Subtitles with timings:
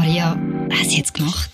[0.00, 0.34] Maria,
[0.70, 1.50] was hast du jetzt gemacht?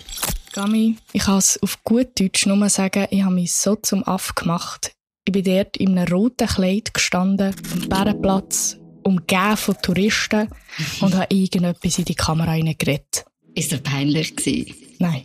[0.53, 4.35] Gami, ich kann es auf gut Deutsch nur sagen, ich habe mich so zum Aff
[4.35, 4.93] gemacht.
[5.25, 10.47] Ich bin dort in einem roten Kleid gestanden, am Bärenplatz, umgeben von Touristen
[11.01, 13.25] und habe irgendetwas in die Kamera reingeredet.
[13.53, 14.73] Ist er peinlich gewesen?
[14.99, 15.23] Nein.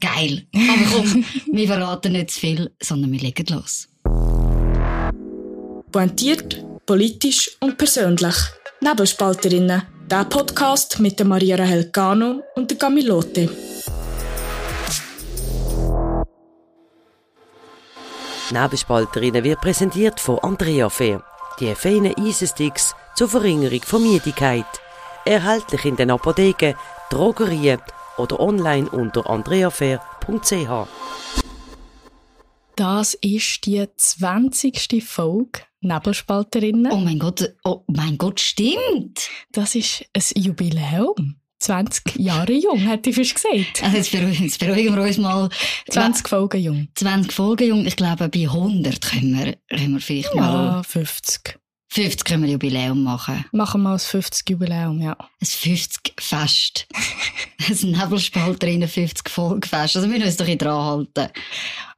[0.00, 0.46] Geil.
[0.54, 3.88] Aber komm, wir verraten nicht zu viel, sondern wir legen los.
[5.90, 8.36] Pointiert, politisch und persönlich.
[8.80, 9.82] Nebelspalterinnen.
[10.10, 13.48] Der Podcast mit der Maria Rahel Gano und der Camilote.
[18.50, 21.22] Nebelspalterinnen wird präsentiert von Andrea Fair.
[21.60, 24.66] Die feinen Eisensticks zur Verringerung von Müdigkeit.
[25.24, 26.74] Erhältlich in den Apotheken,
[27.10, 27.80] Drogerien
[28.18, 30.88] oder online unter andreafair.ch.
[32.74, 35.04] Das ist die 20.
[35.06, 36.92] Folge Nebelspalterinnen.
[36.92, 39.28] Oh mein Gott, oh mein Gott, stimmt.
[39.52, 41.36] Das ist ein Jubiläum.
[41.60, 43.82] 20 Jahre jung, hätte ich fast gesagt.
[43.82, 45.48] Also jetzt, beruhigen, jetzt beruhigen wir uns mal.
[45.90, 46.88] 20 Folgen jung.
[46.94, 47.86] 20 Folgen jung.
[47.86, 50.82] Ich glaube, bei 100 können wir, können wir vielleicht Ja, mal...
[50.84, 51.58] 50.
[51.92, 53.44] 50 können wir Jubiläum machen.
[53.52, 55.16] Machen wir ein 50 Jubiläum, ja.
[55.18, 56.86] Ein 50 Fest.
[57.68, 59.96] ein Nebelspalterinnen 50 Folgefest.
[59.96, 61.28] Also wir müssen uns doch ein dran halten.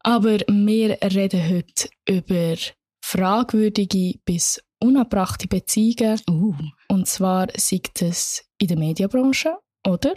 [0.00, 2.56] Aber wir reden heute über
[3.02, 6.20] fragwürdige bis unabbrachte Beziehungen.
[6.30, 6.54] Uh.
[6.88, 10.14] Und zwar sei es in der Medienbranche oder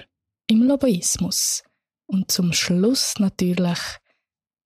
[0.48, 1.64] im Lobbyismus.
[2.08, 3.80] Und zum Schluss natürlich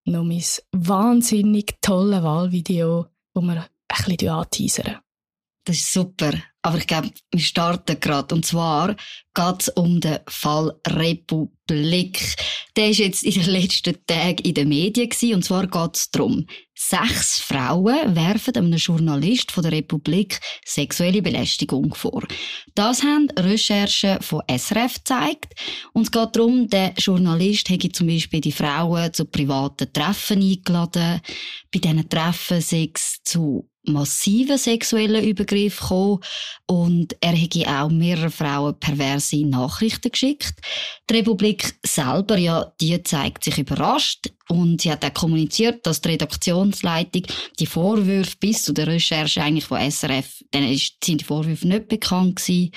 [0.06, 5.00] noch mein wahnsinnig tolle Wahlvideo, wo wir ein bisschen anteasern.
[5.70, 6.32] Das ist super.
[6.64, 8.34] Aber ich glaube, wir starten gerade.
[8.34, 8.96] Und zwar
[9.36, 12.36] geht es um den Fall Republik.
[12.76, 15.36] Der ist jetzt in den letzten Tagen in den Medien gewesen.
[15.36, 21.94] Und zwar geht es darum, sechs Frauen werfen einem Journalist von der Republik sexuelle Belästigung
[21.94, 22.24] vor.
[22.74, 25.54] Das haben Recherchen von SRF gezeigt.
[25.94, 31.22] Und es geht darum, der Journalist hätte zum Beispiel die Frauen zu privaten Treffen eingeladen.
[31.72, 36.20] Bei diesen Treffen sei es zu massiven sexuellen Übergriffen gekommen
[36.66, 40.56] und er hätte auch mehrere Frauen perverse Nachrichten geschickt.
[41.10, 46.10] Die Republik selber, ja, die zeigt sich überrascht und sie hat auch kommuniziert, dass die
[46.10, 47.24] Redaktionsleitung
[47.60, 52.38] die Vorwürfe bis zu der Recherche eigentlich von SRF, denen sind die Vorwürfe nicht bekannt
[52.38, 52.72] gewesen.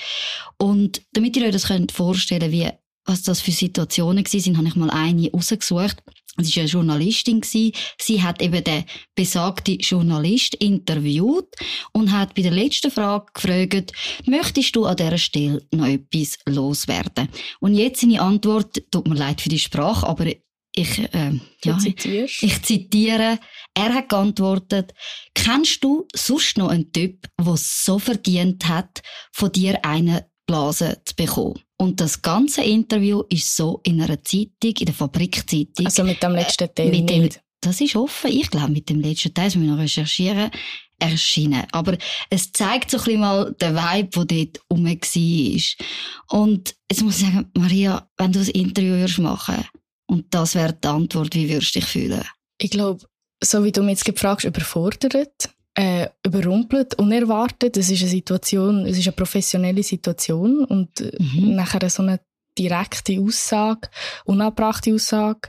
[0.57, 2.69] Und damit ihr euch das könnt vorstellen, wie
[3.05, 6.03] was das für Situationen gewesen sind, habe ich mal eine rausgesucht.
[6.39, 7.43] Sie war eine Journalistin.
[7.43, 8.85] Sie hat eben den
[9.15, 11.55] besagten Journalist interviewt
[11.93, 13.93] und hat bei der letzten Frage gefragt,
[14.25, 17.29] möchtest du an dieser Stelle noch etwas loswerden?
[17.61, 20.27] Und jetzt seine Antwort, tut mir leid für die Sprache, aber
[20.75, 23.39] ich, äh, ja, ich zitiere,
[23.75, 24.95] er hat geantwortet,
[25.35, 31.15] kennst du sonst noch einen Typ, der so verdient hat, von dir eine Blase zu
[31.15, 31.61] bekommen?
[31.83, 35.85] Und das ganze Interview ist so in einer Zeitung, in der Fabrikzeitung.
[35.85, 37.29] Also mit dem letzten Teil mit dem,
[37.61, 38.31] das ist offen.
[38.31, 40.53] Ich glaube, mit dem letzten Teil, das müssen wir noch recherchieren,
[41.01, 41.65] erschienen.
[41.73, 41.99] Aber
[42.31, 46.41] es zeigt so ein bisschen mal den Vibe, der dort rum war.
[46.41, 49.65] Und jetzt muss ich sagen, Maria, wenn du ein Interview würdest machen
[50.07, 52.23] und das wäre die Antwort, wie würdest du dich fühlen?
[52.59, 53.05] Ich glaube,
[53.43, 57.77] so wie du mich jetzt gerade fragst, überfordert, äh, überrumpelt, unerwartet.
[57.77, 61.55] Es ist eine Situation, es ist eine professionelle Situation und äh, Mhm.
[61.55, 62.21] nachher so eine
[62.59, 63.89] direkte Aussage,
[64.25, 65.49] unabbrachte Aussage.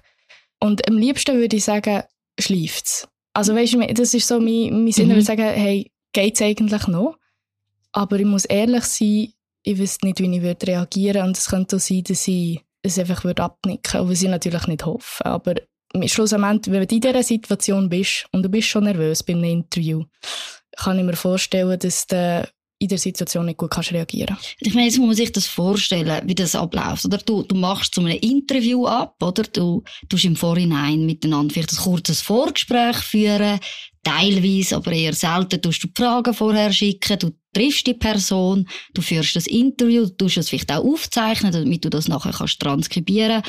[0.61, 2.03] Und am liebsten würde ich sagen,
[2.39, 3.07] schläft's.
[3.33, 5.11] Also weißt du, das ist so mein, mein Sinn, Mhm.
[5.11, 7.17] würde sagen, hey, geht's eigentlich noch?
[7.91, 9.33] Aber ich muss ehrlich sein,
[9.63, 12.99] ich wüsste nicht, wie ich würde reagieren und es könnte auch sein, dass ich es
[12.99, 15.25] einfach würde abnicken würde, was ich natürlich nicht hoffe.
[15.25, 15.55] Aber
[16.05, 20.03] schlussendlich, wenn du in dieser Situation bist und du bist schon nervös bei einem Interview,
[20.77, 22.47] kann ich mir vorstellen, dass du
[22.83, 26.21] in der Situation nicht gut kannst reagieren Ich meine, jetzt muss man sich das vorstellen,
[26.25, 27.05] wie das abläuft.
[27.05, 29.43] Oder du, du machst zu einem Interview ab, oder?
[29.43, 33.59] Du tust im Vorhinein miteinander vielleicht ein kurzes Vorgespräch führen.
[34.03, 37.19] Teilweise, aber eher selten, tust du die Fragen vorher schicken.
[37.19, 41.85] Du triffst die Person, du führst das Interview, du tust es vielleicht auch aufzeichnen, damit
[41.85, 43.43] du das nachher kannst transkribieren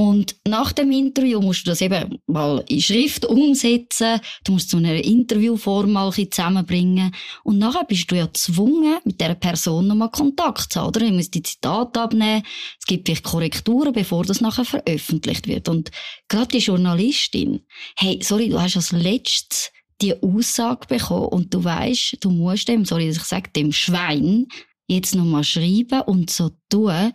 [0.00, 4.18] und nach dem Interview musst du das eben mal in Schrift umsetzen.
[4.44, 7.14] Du musst zu einer Interviewform mal ein zusammenbringen.
[7.44, 11.00] Und nachher bist du ja gezwungen, mit dieser Person nochmal Kontakt zu haben, oder?
[11.00, 12.42] Du musst die Zitate abnehmen.
[12.78, 15.68] Es gibt vielleicht Korrekturen, bevor das nachher veröffentlicht wird.
[15.68, 15.90] Und
[16.28, 17.60] gerade die Journalistin,
[17.98, 19.70] hey, sorry, du hast als letztes
[20.00, 24.46] die Aussage bekommen und du weißt, du musst dem, sorry, dass ich sage, dem Schwein
[24.88, 27.12] jetzt nochmal schreiben und so tun,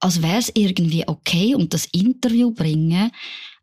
[0.00, 3.10] als wäre es irgendwie okay und das Interview bringen.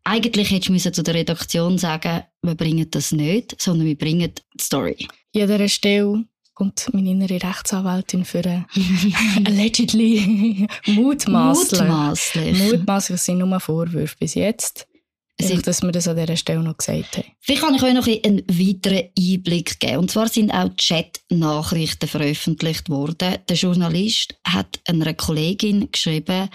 [0.04, 4.32] Eigentlich hättest du müssen zu der Redaktion sagen, wir bringen das nicht, sondern wir bringen
[4.34, 5.06] die Story.
[5.34, 6.24] Dieser Stelle
[6.54, 8.66] kommt meine innere Rechtsanwältin für eine
[9.46, 11.80] allegedly mutmaßlich.
[11.80, 12.58] Mutmaßlich.
[12.58, 14.87] Mutmaßlich sind nur Vorwürfe bis jetzt.
[15.40, 17.26] Einfach, dass wir das an dieser Stelle noch gesagt haben.
[17.40, 19.98] Vielleicht kann ich euch noch einen weiteren Einblick geben.
[19.98, 23.38] Und zwar sind auch Chat-Nachrichten veröffentlicht worden.
[23.48, 26.48] Der Journalist hat einer Kollegin geschrieben,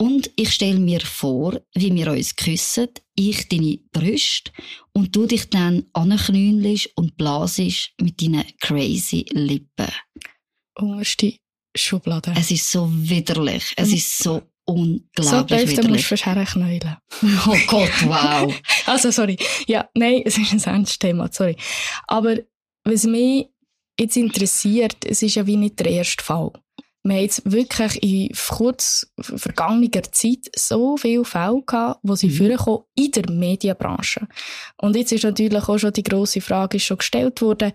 [0.00, 4.52] und ich stelle mir vor, wie wir uns küssen, ich deine Brüste,
[4.92, 9.88] und du dich dann anknüllst und blasest mit deinen crazy Lippen.
[10.76, 11.34] Unterste
[11.76, 12.32] Schublade.
[12.36, 13.72] Es ist so widerlich.
[13.76, 16.06] Es ist so so unglaublich tief, dann musst du widerlich.
[16.06, 16.96] fast herknäulen.
[17.46, 18.54] Oh Gott, wow.
[18.86, 19.36] Also, sorry.
[19.66, 21.56] Ja, nein, es ist ein ernstes Thema, sorry.
[22.06, 22.36] Aber
[22.84, 23.48] was mich
[23.98, 26.52] jetzt interessiert, es ist ja wie nicht der erste Fall.
[27.04, 32.56] Wir haben jetzt wirklich in kurz vergangener Zeit so viele Fälle gehabt, wo sie Mhm.
[32.56, 34.26] vorkommen in der Medienbranche.
[34.76, 37.72] Und jetzt ist natürlich auch schon die grosse Frage ist schon gestellt worden,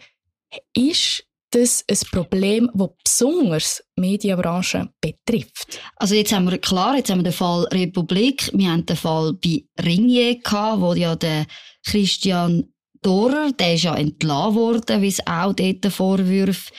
[0.76, 5.80] ist das ein Problem, das besonders die Medienbranche betrifft?
[5.96, 9.34] Also jetzt haben wir, klar, jetzt haben wir den Fall Republik, wir haben den Fall
[9.34, 11.46] bei Ringier gehabt, wo ja der
[11.86, 16.72] Christian Dorer, der ist ja entlassen worden, wie es auch dort Vorwürfe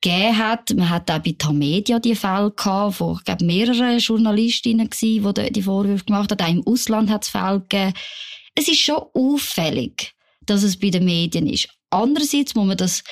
[0.00, 0.74] gegeben hat.
[0.74, 5.52] Man hat auch bei Tamedia die Fälle gehabt, wo, ich glaube, mehrere Journalistinnen gsi, die
[5.52, 6.40] die Vorwürfe gemacht haben.
[6.40, 7.94] Auch im Ausland hat es Fälle gegeben.
[8.54, 10.12] Es ist schon auffällig,
[10.46, 11.68] dass es bei den Medien ist.
[11.90, 13.02] Andererseits muss man das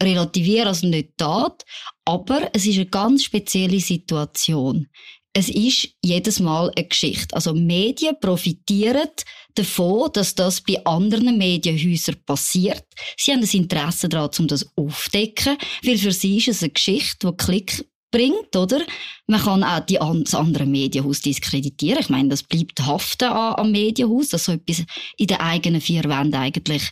[0.00, 1.64] relativieren, also nicht tat,
[2.04, 4.88] aber es ist eine ganz spezielle Situation.
[5.34, 7.34] Es ist jedes Mal eine Geschichte.
[7.34, 9.08] Also Medien profitieren
[9.54, 12.84] davon, dass das bei anderen Medienhäusern passiert.
[13.16, 17.30] Sie haben ein Interesse daran, um das aufzudecken, weil für sie ist es eine Geschichte,
[17.30, 18.82] die Klick bringt, oder?
[19.26, 22.00] Man kann auch die, das andere Medienhaus diskreditieren.
[22.00, 24.84] Ich meine, das bleibt haften am Medienhaus, dass so etwas
[25.16, 26.90] in den eigenen vier Wänden eigentlich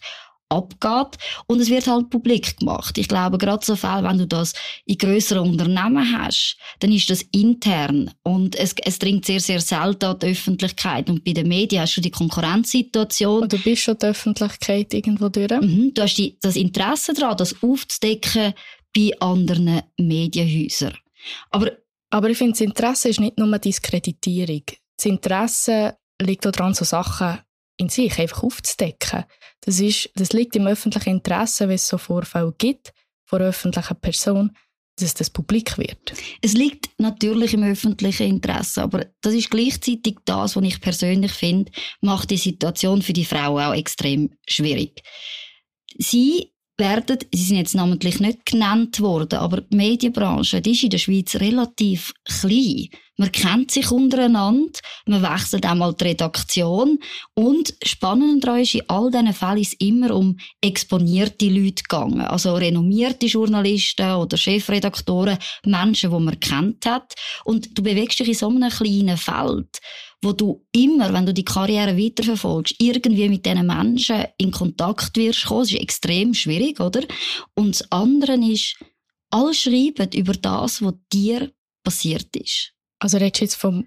[0.50, 1.18] abgeht.
[1.46, 2.98] Und es wird halt publik gemacht.
[2.98, 4.52] Ich glaube, gerade so Fälle, wenn du das
[4.84, 8.10] in grösseren Unternehmen hast, dann ist das intern.
[8.22, 11.08] Und es, es dringt sehr, sehr selten an die Öffentlichkeit.
[11.08, 13.44] Und bei den Medien hast du die Konkurrenzsituation.
[13.44, 15.50] Und du bist schon die Öffentlichkeit irgendwo durch?
[15.50, 15.94] Mhm.
[15.94, 18.52] Du hast die, das Interesse daran, das aufzudecken
[18.94, 20.96] bei anderen Medienhäusern.
[21.50, 21.70] Aber
[22.12, 24.64] Aber ich finde, das Interesse ist nicht nur Diskreditierung.
[24.96, 27.38] Das Interesse liegt daran, so Sachen
[27.76, 29.24] in sich einfach aufzudecken.
[29.62, 32.92] Das, ist, das liegt im öffentlichen Interesse, wenn es so Vorfälle gibt
[33.24, 34.56] von öffentlichen Person,
[34.98, 36.12] dass das publik wird.
[36.42, 41.72] Es liegt natürlich im öffentlichen Interesse, aber das ist gleichzeitig das, was ich persönlich finde,
[42.00, 45.02] macht die Situation für die Frau auch extrem schwierig.
[45.98, 50.90] Sie werden, sie sind jetzt namentlich nicht genannt worden, aber die Medienbranche, die ist in
[50.90, 52.88] der Schweiz relativ klein.
[53.20, 56.98] Man kennt sich untereinander, man wechselt einmal die Redaktion
[57.34, 62.22] und spannend daran ist, in all diesen Fällen ist immer um exponierte Leute gegangen.
[62.22, 65.36] Also renommierte Journalisten oder Chefredaktoren,
[65.66, 67.12] Menschen, die man kennt hat.
[67.44, 69.80] Und du bewegst dich in so einem kleinen Feld,
[70.22, 75.44] wo du immer, wenn du die Karriere weiterverfolgst, irgendwie mit diesen Menschen in Kontakt wirst
[75.44, 75.60] kommen.
[75.60, 77.02] Das ist extrem schwierig, oder?
[77.54, 78.76] Und das andere ist,
[79.28, 81.52] alle schreiben über das, was dir
[81.84, 82.72] passiert ist.
[83.00, 83.86] Also redest du jetzt vom,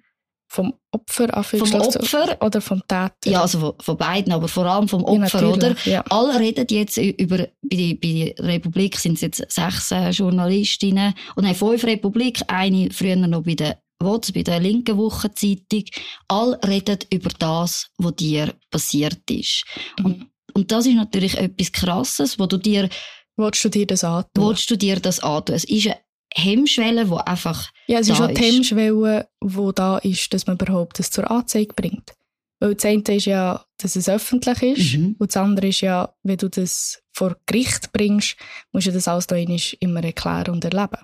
[0.49, 3.11] vom Opfer Vom Opfer, oder vom Täter?
[3.25, 5.75] ja, also von, von beiden, aber vor allem vom Opfer, ja, oder?
[5.85, 6.03] Ja.
[6.09, 11.13] Alle reden jetzt über, bei, der- bei der Republik sind es jetzt sechs äh, Journalistinnen,
[11.35, 15.85] und nein, fünf Republik, eine früher noch bei der WOTS, bei der linken Wochenzeitung.
[16.27, 19.63] Alle reden über das, was dir passiert ist.
[20.03, 20.29] Und, Mhm.
[20.53, 22.89] und das ist natürlich etwas Krasses, wo du dir,
[23.37, 24.49] Wolltest du dir das antun?
[24.49, 25.55] willst du dir das antun.
[25.55, 25.97] Es ist eine
[26.35, 28.41] Hemmschwelle, die einfach, Ja, es ist auch die.
[28.41, 32.13] Hemmschwelle, die da ist, dass man überhaupt das zur Anzeige bringt.
[32.59, 34.93] Weil das eine ist ja, dass es öffentlich ist.
[34.97, 35.15] Mhm.
[35.19, 38.37] Und das andere ist ja, wenn du das vor Gericht bringst,
[38.71, 40.99] musst du das alles da immer erklären und erleben.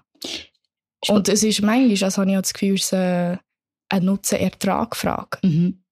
[1.07, 3.39] Und es ist manchmal, also habe ich auch das Gefühl, es ist eine,
[4.01, 5.39] Nutzen-Ertrag-Frage.
[5.43, 5.83] mhm.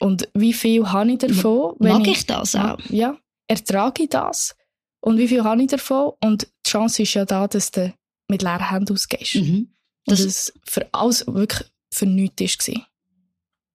[0.00, 1.76] Und wie viel habe ich davon?
[1.78, 2.78] mag ich das auch?
[2.90, 4.56] Ja, ertrage ich das?
[5.00, 6.12] Und wie viel habe ich davon?
[6.20, 7.94] Und die Chance ist ja da, dass du
[8.28, 9.36] mit leeren Händen ausgehst.
[9.36, 9.74] Mhm.
[10.06, 12.86] Das- es für alles wirklich für nichts war.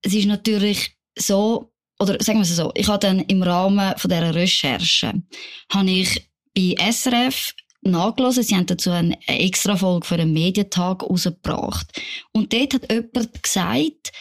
[0.01, 4.09] es ist natürlich so, oder sagen wir es so, ich habe dann im Rahmen von
[4.09, 5.21] dieser Recherche,
[5.73, 11.87] habe ich bei SRF nachgelassen, sie haben dazu eine extra Folge für einen Medientag rausgebracht.
[12.33, 14.11] Und dort hat jemand gesagt,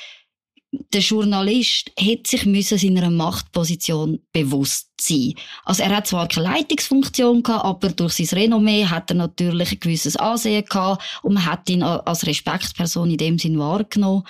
[0.71, 5.35] der Journalist hätte sich müssen seiner Machtposition bewusst sein.
[5.65, 9.81] Also er hat zwar keine Leitungsfunktion gehabt, aber durch sein Renommee hat er natürlich ein
[9.81, 14.25] gewisses Ansehen gehabt und man hat ihn als Respektsperson in dem Sinn wahrgenommen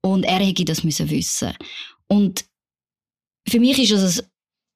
[0.00, 1.52] und er hätte das müssen wissen.
[2.08, 2.46] Und
[3.46, 4.24] für mich ist es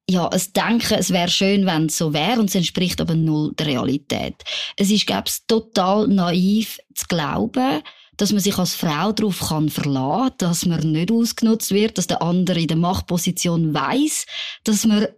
[0.09, 3.53] ja, es Denken, es wäre schön, wenn es so wäre, und es entspricht aber null
[3.59, 4.37] der Realität.
[4.77, 7.83] Es ist, glaube ich, total naiv zu glauben,
[8.17, 12.23] dass man sich als Frau darauf kann verlassen, dass man nicht ausgenutzt wird, dass der
[12.23, 14.27] andere in der Machtposition weiß,
[14.65, 15.09] dass man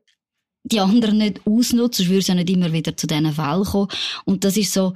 [0.65, 3.89] die anderen nicht ausnutzt, sonst würde es ja nicht immer wieder zu diesen Fällen kommen.
[4.25, 4.93] Und das ist so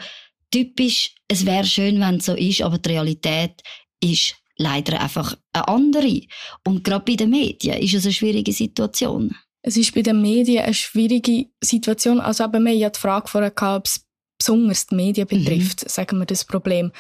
[0.51, 3.63] typisch, es wäre schön, wenn es so ist, aber die Realität
[4.01, 6.21] ist leider einfach eine andere.
[6.67, 9.35] Und gerade bei den Medien ist es eine schwierige Situation.
[9.63, 12.21] Es ist bei den Medien eine schwierige Situation.
[12.21, 14.07] Also eben, wir haben ja die Frage vorher gehabt, ob es
[14.39, 15.45] besonders die Medien mhm.
[15.45, 15.89] betrifft, mhm.
[15.89, 16.93] sagen wir das Problem.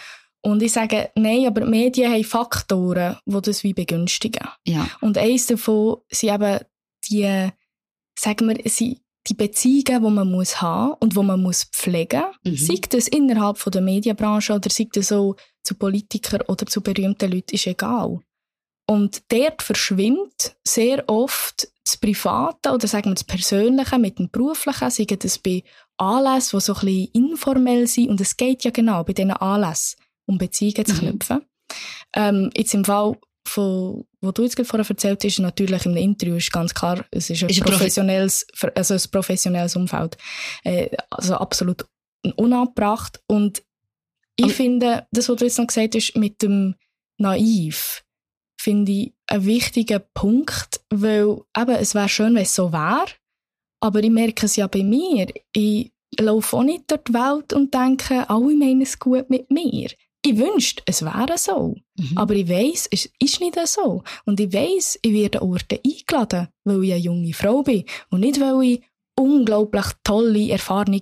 [0.44, 4.46] Und ich sage, nein, aber die Medien haben Faktoren, die das wie begünstigen.
[4.66, 4.88] Ja.
[5.00, 6.58] Und eines davon sind eben
[7.08, 7.48] die,
[8.18, 12.60] sagen wir, sind die Beziehungen, die man muss haben und die man muss pflegen muss.
[12.60, 12.66] Mhm.
[12.66, 17.30] Sei das innerhalb von der Medienbranche oder sei das so zu Politikern oder zu berühmten
[17.30, 18.20] Leuten, ist egal.
[18.88, 24.90] Und dort verschwimmt sehr oft das Private oder sagen wir das Persönliche mit dem Beruflichen,
[24.90, 25.62] sei das bei
[25.98, 28.10] Anlässen, die so ein bisschen informell sind.
[28.10, 30.01] Und es geht ja genau bei diesen Anlässen
[30.32, 30.98] um Beziehungen zu mhm.
[30.98, 31.36] knüpfen.
[31.36, 31.42] Mhm.
[32.14, 36.36] Ähm, jetzt im Fall von, wo du jetzt gerade vorher erzählt hast, natürlich im Interview
[36.36, 40.16] ist ganz klar, es ist ein, ist professionelles, also ein professionelles Umfeld.
[40.64, 41.86] Äh, also absolut
[42.36, 43.20] unabbracht.
[43.26, 43.62] Und
[44.36, 46.74] ich Aber finde, das, was du jetzt noch gesagt hast, mit dem
[47.18, 48.04] Naiv,
[48.60, 53.06] finde ich einen wichtigen Punkt, weil eben, es wäre schön, wenn es so wäre,
[53.80, 55.26] aber ich merke es ja bei mir.
[55.52, 59.90] Ich laufe auch nicht durch die Welt und denke, alle meinen es gut mit mir.
[60.24, 61.74] Ich wünschte, es wäre so.
[61.96, 62.16] Mhm.
[62.16, 64.04] Aber ich weiss, es ist nicht so.
[64.24, 68.20] Und ich weiss, ich werde an Orte eingeladen, weil ich eine junge Frau bin und
[68.20, 68.82] nicht, weil ich
[69.16, 71.00] unglaublich tolle, erfahrene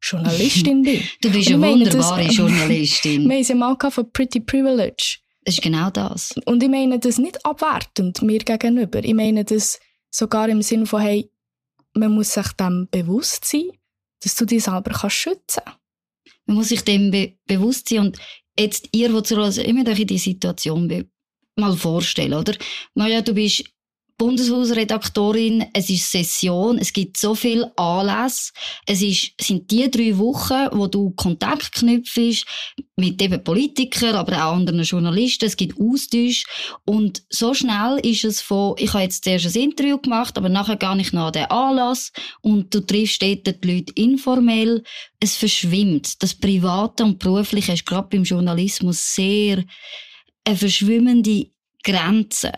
[0.00, 1.02] Journalistin bin.
[1.20, 3.28] du bist eine wunderbare das, Journalistin.
[3.28, 5.18] Wir haben sie mal von Pretty Privilege.
[5.44, 6.34] Das ist genau das.
[6.46, 9.04] Und ich meine das nicht abwertend mir gegenüber.
[9.04, 11.30] Ich meine das sogar im Sinne von, hey,
[11.94, 13.70] man muss sich dem bewusst sein,
[14.22, 15.78] dass du dich selber kannst schützen kannst.
[16.46, 18.18] Man muss sich dem be bewusst sein und
[18.58, 21.08] jetzt ihr, die zu Hause immer in die Situation
[21.56, 22.54] mal vorstellen, oder?
[22.94, 23.64] Naja, du bist
[24.18, 28.52] Bundeshausredaktorin, es ist Session, es gibt so viel Anlässe.
[28.86, 32.44] Es ist, sind die drei Wochen, wo du Kontakt knüpfst
[32.96, 35.46] mit eben Politikern, aber auch anderen Journalisten.
[35.46, 36.44] Es gibt Austausch.
[36.84, 40.76] Und so schnell ist es von, ich habe jetzt zuerst ein Interview gemacht, aber nachher
[40.76, 44.84] gar nicht nach den Anlass und du triffst dort die Leute informell.
[45.20, 46.22] Es verschwimmt.
[46.22, 49.64] Das Private und Berufliche ist gerade beim Journalismus sehr
[50.44, 51.50] eine verschwimmende
[51.82, 52.52] Grenze.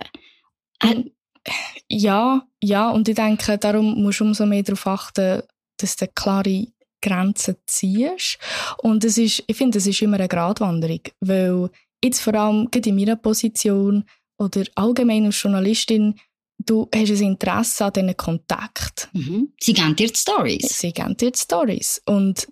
[1.91, 5.43] Ja, ja, und ich denke, darum musst du umso mehr darauf achten,
[5.79, 6.67] dass du klare
[7.03, 8.39] Grenzen ziehst.
[8.79, 11.71] Und es ist, ich finde, es ist immer eine Gratwanderung, weil
[12.03, 14.05] jetzt vor allem in meiner Position
[14.39, 16.19] oder allgemein als Journalistin,
[16.59, 19.11] du hast ein Interesse an diesen Kontakt.
[19.13, 19.53] Mhm.
[19.61, 20.79] Sie geben dir die Stories.
[20.79, 22.01] Sie geben dir die Stories.
[22.07, 22.49] Und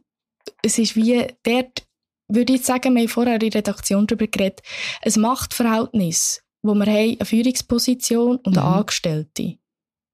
[0.63, 1.87] es ist wie dort,
[2.29, 4.61] würde ich sagen, wir haben vorher in der Redaktion darüber geredet,
[5.03, 8.75] ein Machtverhältnis wo wir haben eine Führungsposition und eine mhm.
[8.75, 9.59] Angestellte.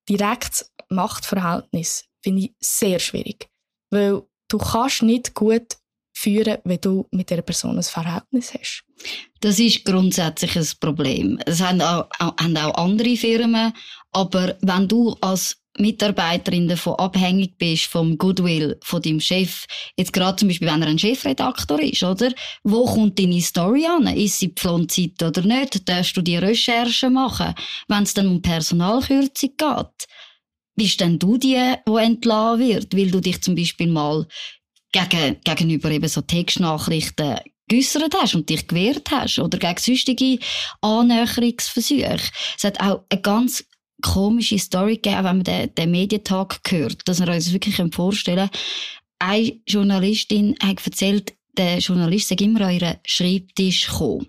[0.09, 3.49] Direkt Machtverhältnis finde ich sehr schwierig.
[3.90, 5.76] Weil du kannst nicht gut
[6.14, 8.85] führen, wenn du mit der Person ein Verhältnis hast.
[9.40, 11.38] Das ist grundsätzlich ein Problem.
[11.47, 13.73] Es haben auch, auch, haben auch andere Firmen,
[14.12, 19.65] aber wenn du als Mitarbeiterin davon abhängig bist vom Goodwill von deinem Chef.
[19.97, 22.33] Jetzt gerade zum Beispiel, wenn er ein Chefredaktor ist, oder?
[22.65, 24.07] Wo kommt deine Story an?
[24.09, 25.88] Ist sie Pflanzeit oder nicht?
[25.88, 27.55] Darfst du die Recherche machen?
[27.87, 30.09] Wenn es dann um Personalkürzung geht,
[30.77, 34.27] bist denn du die, die entlassen wird, weil du dich zum Beispiel mal
[34.93, 37.38] gegen, gegenüber eben so Textnachrichten
[37.69, 40.38] geäussert hast und dich gewehrt hast oder gegen sonstige
[40.81, 42.17] Annäherungsversuche.
[42.57, 43.65] Es hat auch eine ganz
[44.02, 48.62] komische Story gegeben, wenn man den, den Medientag hört, dass wir uns wirklich vorstellen können.
[49.19, 54.28] Eine Journalistin hat erzählt, der Journalist sei immer an ihren Schreibtisch gekommen.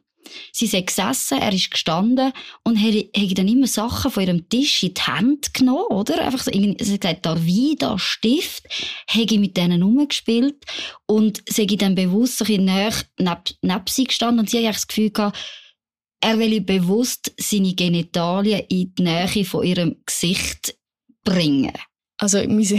[0.51, 2.31] Sie sei gesessen, er ist gestanden
[2.63, 6.23] und hat dann immer Sachen von ihrem Tisch in die Hand genommen, oder?
[6.23, 8.63] Einfach so, sie hat gesagt, da Wein, da Stift,
[9.07, 10.63] habe mit denen rumgespielt
[11.07, 14.75] und sei dann bewusst so ein bisschen näher neben, neben sie gestanden und sie hat
[14.75, 15.37] das Gefühl gehabt,
[16.21, 20.75] er will bewusst seine Genitalien in die Nähe von ihrem Gesicht
[21.23, 21.73] bringen.
[22.17, 22.71] Also, es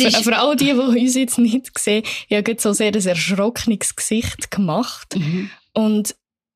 [0.00, 3.94] ist für alle die, die uns jetzt nicht sehen, ich habe so sehr ein erschrockenes
[3.94, 5.14] Gesicht gemacht.
[5.16, 5.50] Mhm.
[5.74, 6.14] Und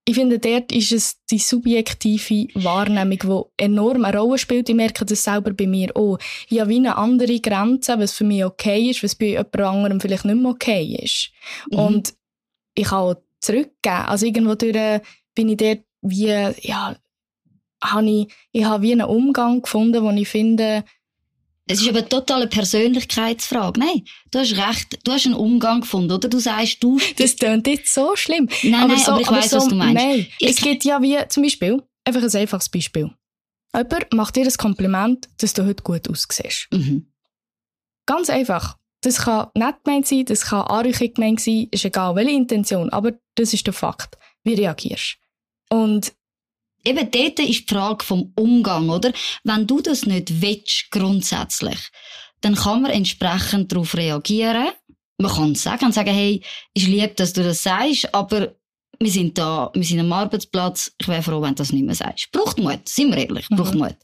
[0.08, 3.18] ich finde, dort ist es die subjektive Wahrnehmung,
[3.58, 4.68] die enorm eine Rolle spielt.
[4.68, 6.18] Ich merke das selber bei mir auch.
[6.48, 10.00] Ich habe wie eine andere Grenze, was für mich okay ist, was bei jemand anderem
[10.00, 11.32] vielleicht nicht mehr okay ist.
[11.70, 11.78] Mhm.
[11.78, 12.14] Und
[12.76, 14.06] ich kann auch zurückgeben.
[14.06, 15.02] Also irgendwo durch
[15.34, 16.96] bin ich dort wie, ja,
[17.82, 20.84] habe ich, ich habe wie einen Umgang gefunden, wo ich finde,
[21.68, 23.80] Es ist aber eine totale Persönlichkeitsfrage.
[23.80, 24.98] Nein, du hast recht.
[25.04, 26.28] Du hast einen Umgang gefunden, oder?
[26.28, 26.98] Du sagst, du...
[27.18, 28.48] Das klingt jetzt so schlimm.
[28.62, 29.94] Nein, aber nein, so, aber ich weiss, so, was du meinst.
[30.02, 33.10] Nein, Ich- es gibt ja wie, zum Beispiel, einfach ein einfaches Beispiel.
[33.74, 36.68] Jemand macht dir ein Kompliment, dass du heute gut aussiehst.
[36.72, 37.12] Mhm.
[38.06, 38.76] Ganz einfach.
[39.02, 43.12] Das kann nett gemeint sein, das kann anrüchig gemeint sein, ist egal, welche Intention, aber
[43.34, 44.16] das ist der Fakt.
[44.44, 45.18] Wie reagierst
[45.70, 46.12] Und
[46.86, 49.12] Eben dort ist die Frage vom Umgang, oder?
[49.42, 51.90] Wenn du das nicht willst, grundsätzlich,
[52.42, 54.68] dann kann man entsprechend darauf reagieren.
[55.18, 56.44] Man kann sagen sagen, hey,
[56.74, 58.54] ist lieb, dass du das sagst, aber
[58.98, 61.94] wir sind da, wir sind am Arbeitsplatz, ich wäre froh, wenn du das nicht mehr
[61.94, 62.30] sagst.
[62.32, 63.80] Braucht Mut, sind wir ehrlich, braucht Mhm.
[63.80, 63.96] Mut.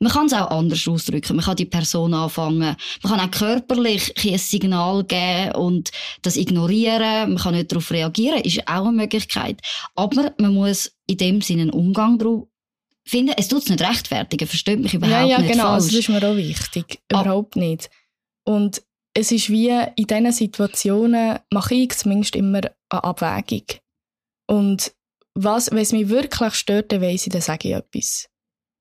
[0.00, 1.36] Man kann es auch anders ausdrücken.
[1.36, 2.76] Man kann die Person anfangen.
[3.02, 5.90] Man kann auch körperlich ein Signal geben und
[6.22, 7.32] das ignorieren.
[7.34, 8.40] Man kann nicht darauf reagieren.
[8.42, 9.60] Ist auch eine Möglichkeit.
[9.94, 12.46] Aber man muss in dem Sinne einen Umgang darauf
[13.06, 13.34] finden.
[13.36, 14.48] Es tut es nicht rechtfertigen.
[14.48, 16.06] Versteht mich überhaupt ja, ja, nicht genau, also falsch.
[16.06, 17.00] das ist mir auch wichtig.
[17.12, 17.20] Ah.
[17.20, 17.90] Überhaupt nicht.
[18.44, 18.82] Und
[19.14, 23.62] es ist wie in diesen Situationen, mache ich zumindest immer eine Abwägung.
[24.46, 24.92] Und
[25.34, 28.28] was, wenn es mich wirklich stört, dann weiss ich, dann sage ich etwas.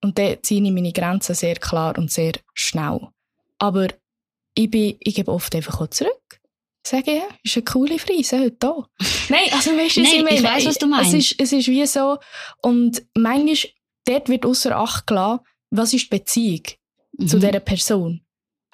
[0.04, 3.08] Und dann ziehe ich meine Grenzen sehr klar und sehr schnell.
[3.58, 3.88] Aber
[4.56, 6.12] ich, bin, ich gebe oft einfach auch zurück.
[6.86, 8.90] Sage, ja, ist eine coole Frise heute da.
[9.30, 11.14] Nein, also weißt du, was Nein, ich ich weiss, was du meinst.
[11.14, 12.18] Es ist, es ist wie so,
[12.62, 13.56] und manchmal,
[14.06, 15.40] dort wird außer Acht gelassen,
[15.72, 16.64] was ist die Beziehung
[17.26, 17.42] zu Mhm.
[17.42, 18.22] dieser Person.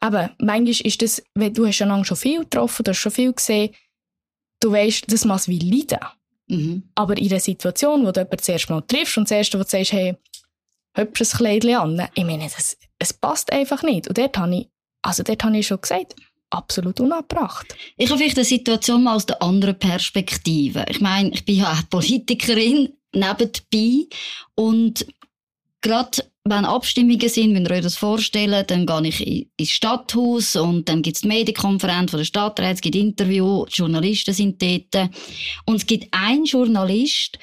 [0.01, 3.11] Aber manchmal ist das, wenn du hast ja lange schon viel getroffen, du hast schon
[3.11, 3.75] viel gesehen,
[4.59, 5.99] du weißt, das muss wie leiden.
[6.49, 6.83] Mhm.
[6.95, 9.63] Aber in einer Situation, wo du jemanden das erste Mal triffst und das erste, wo
[9.63, 10.15] du sagst, hey,
[10.95, 14.07] hübsches Kleidchen an, ich meine, das, es passt einfach nicht.
[14.07, 14.67] Und dort habe ich,
[15.01, 16.15] also dort habe ich schon gesagt,
[16.49, 17.75] absolut unabbracht.
[17.95, 20.85] Ich habe vielleicht eine Situation mal aus der anderen Perspektive.
[20.89, 24.07] Ich meine, ich bin ja Politikerin nebenbei
[24.55, 25.05] und
[25.81, 30.55] gerade wenn Abstimmungen sind, wenn ihr euch das vorstellen, dann gehe ich in- ins Stadthaus
[30.55, 34.61] und dann gibt es die Medienkonferenz von der Stadtrat, es gibt Interview, die Journalisten sind
[34.61, 35.09] dort.
[35.65, 37.37] Und es gibt einen Journalist,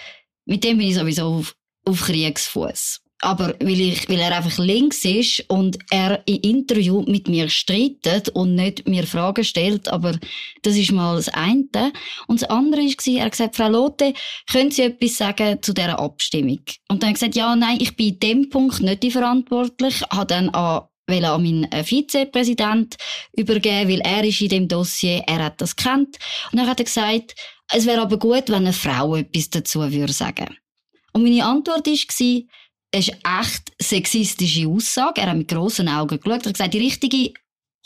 [0.46, 3.00] mit dem bin ich sowieso auf, auf Kriegsfuß.
[3.22, 8.28] Aber weil, ich, weil er einfach links ist und er im Interview mit mir streitet
[8.30, 10.18] und nicht mir Fragen stellt, aber
[10.62, 11.92] das ist mal das eine.
[12.26, 14.12] Und das andere war, er hat gesagt, Frau Lotte,
[14.50, 16.60] können Sie etwas sagen zu dieser Abstimmung?
[16.88, 20.26] Und dann habe ich gesagt, ja, nein, ich bin in dem Punkt nicht verantwortlich, habe
[20.26, 22.96] dann an will an meinen äh, Vizepräsident
[23.36, 26.18] übergeben, weil er ist in dem Dossier, er hat das kennt.
[26.50, 27.34] Und dann hat er gesagt,
[27.72, 30.56] es wäre aber gut, wenn eine Frau etwas dazu würde sagen.
[31.12, 32.42] Und meine Antwort war,
[32.90, 35.20] es ist echt sexistische Aussage.
[35.20, 36.42] Er hat mit grossen Augen geschaut.
[36.42, 37.32] Er hat gesagt, die richtige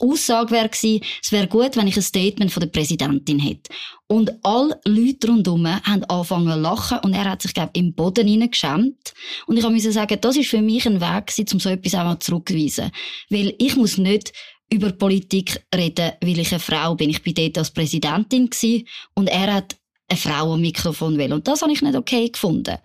[0.01, 3.71] Aussage wäre gewesen, es wäre gut, wenn ich ein Statement von der Präsidentin hätte.
[4.07, 7.95] Und alle Leute rundherum haben angefangen zu lachen und er hat sich, glaube ich, im
[7.95, 9.13] Boden hineingeschämt.
[9.47, 12.05] Und ich musste sagen, das ist für mich ein Weg gewesen, um so etwas auch
[12.05, 12.91] mal zurückzuweisen.
[13.29, 14.33] Weil ich muss nicht
[14.73, 17.11] über Politik reden, weil ich eine Frau bin.
[17.11, 19.77] Ich bin dort als Präsidentin gewesen und er hat
[20.09, 21.33] eine Frau am Mikrofon will.
[21.33, 22.79] Und das habe ich nicht okay gefunden.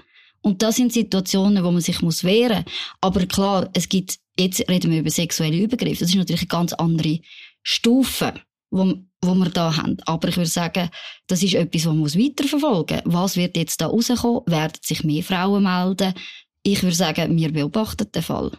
[0.45, 2.73] Und das sind Situationen, wo man sich muss wehren muss.
[3.01, 6.01] Aber klar, es gibt, jetzt reden wir über sexuelle Übergriffe.
[6.01, 7.19] Das ist natürlich eine ganz andere
[7.63, 8.31] Stufe,
[8.69, 9.97] wo, wo wir da haben.
[10.05, 10.91] Aber ich würde sagen,
[11.25, 13.13] das ist etwas, was man muss weiterverfolgen muss.
[13.15, 14.43] Was wird jetzt da rauskommen?
[14.45, 16.13] Werden sich mehr Frauen melden?
[16.61, 18.51] Ich würde sagen, wir beobachten den Fall.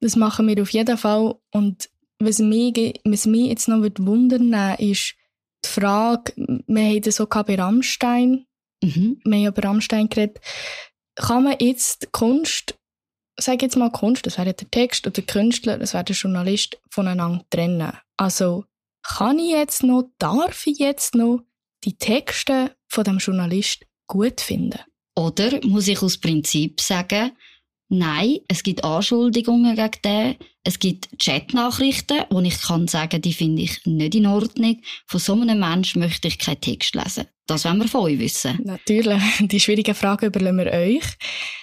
[0.00, 1.34] Das machen wir auf jeden Fall.
[1.52, 5.16] Und was mich, was mich jetzt noch wundern ist
[5.66, 8.46] die Frage, wir haben das so gehabt bei Rammstein,
[8.82, 9.20] Mhm.
[9.24, 10.38] wir haben über Rammstein geredet,
[11.14, 12.78] kann man jetzt Kunst,
[13.36, 16.78] sag jetzt mal Kunst, das wäre der Text, oder der Künstler, das wäre der Journalist,
[16.90, 17.92] voneinander trennen?
[18.16, 18.64] Also,
[19.02, 21.42] kann ich jetzt noch, darf ich jetzt noch
[21.84, 24.80] die Texte von dem Journalist gut finden?
[25.16, 27.32] Oder muss ich aus Prinzip sagen,
[27.90, 33.62] nein, es gibt Anschuldigungen gegen den, es gibt Chatnachrichten, wo ich kann sagen, die finde
[33.62, 34.80] ich nicht in Ordnung.
[35.06, 37.26] Von so einem Menschen möchte ich keinen Text lesen.
[37.46, 38.60] Das wollen wir von euch wissen.
[38.64, 41.04] Natürlich, die schwierigen Fragen überlassen wir euch.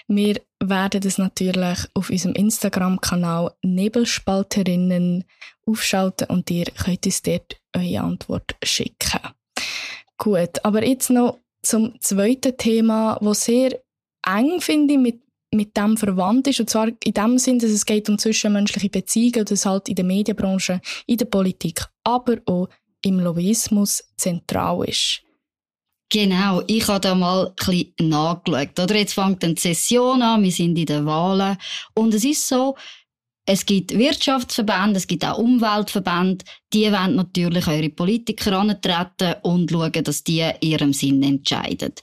[0.08, 5.24] Wir werden das natürlich auf unserem Instagram-Kanal Nebelspalterinnen
[5.66, 9.22] aufschalten und ihr könnt uns dort eure Antwort schicken.
[10.18, 13.80] Gut, aber jetzt noch zum zweiten Thema, wo sehr
[14.26, 15.22] eng, finde ich, mit,
[15.54, 16.60] mit dem verwandt ist.
[16.60, 19.96] Und zwar in dem Sinn, dass es geht um zwischenmenschliche Beziehungen und das halt in
[19.96, 22.68] der Medienbranche, in der Politik, aber auch
[23.02, 25.22] im Lobbyismus zentral ist.
[26.10, 28.80] Genau, ich habe da mal ein nachgeschaut.
[28.80, 31.58] Oder jetzt fängt die Session an, wir sind in den Wahlen.
[31.94, 32.76] Und es ist so,
[33.50, 40.04] es gibt Wirtschaftsverbände, es gibt auch Umweltverbände, die wollen natürlich eure Politiker antreten und schauen,
[40.04, 41.94] dass die ihrem Sinn entscheiden.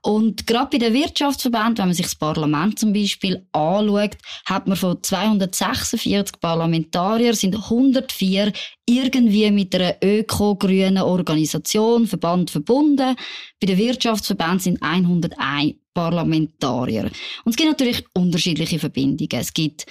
[0.00, 4.78] Und gerade bei den Wirtschaftsverbänden, wenn man sich das Parlament zum Beispiel anschaut, hat man
[4.78, 8.50] von 246 Parlamentariern sind 104
[8.86, 13.14] irgendwie mit einer öko-grünen Organisation, Verband verbunden.
[13.60, 17.10] Bei den Wirtschaftsverbänden sind 101 Parlamentarier.
[17.44, 19.38] Und es gibt natürlich unterschiedliche Verbindungen.
[19.38, 19.84] Es gibt